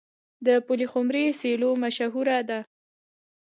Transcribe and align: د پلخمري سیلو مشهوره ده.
د 0.45 0.47
پلخمري 0.67 1.25
سیلو 1.41 1.69
مشهوره 1.83 2.39
ده. 2.49 2.59